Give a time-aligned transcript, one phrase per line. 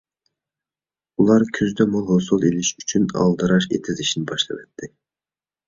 [1.23, 4.95] ئۇلار كۈزدە مول ھوسۇل ئېلىش ئۈچۈن ئالدىراش ئېتىز ئىشىنى باشلىۋەتتى.